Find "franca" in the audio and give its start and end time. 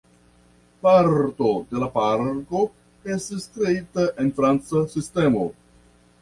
4.41-4.83